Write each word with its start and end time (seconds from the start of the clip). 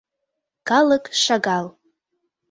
Калык 0.69 1.03
шагал. 1.23 1.65